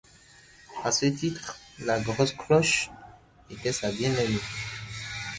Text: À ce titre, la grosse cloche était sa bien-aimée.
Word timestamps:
À 0.83 0.91
ce 0.91 1.05
titre, 1.05 1.59
la 1.77 1.99
grosse 2.01 2.33
cloche 2.33 2.89
était 3.51 3.71
sa 3.71 3.91
bien-aimée. 3.91 4.39